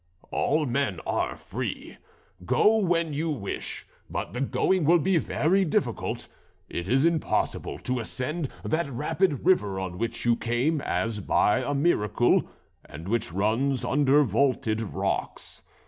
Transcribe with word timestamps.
All 0.31 0.65
men 0.65 0.99
are 1.05 1.35
free. 1.37 1.97
Go 2.43 2.77
when 2.79 3.13
you 3.13 3.29
wish, 3.29 3.85
but 4.09 4.33
the 4.33 4.41
going 4.41 4.83
will 4.83 4.97
be 4.97 5.17
very 5.17 5.63
difficult. 5.63 6.27
It 6.69 6.87
is 6.87 7.05
impossible 7.05 7.77
to 7.77 7.99
ascend 7.99 8.47
that 8.65 8.89
rapid 8.89 9.45
river 9.45 9.79
on 9.79 9.99
which 9.99 10.25
you 10.25 10.35
came 10.35 10.81
as 10.81 11.19
by 11.19 11.59
a 11.59 11.75
miracle, 11.75 12.49
and 12.83 13.07
which 13.07 13.31
runs 13.31 13.85
under 13.85 14.23
vaulted 14.23 14.81
rocks. 14.81 15.61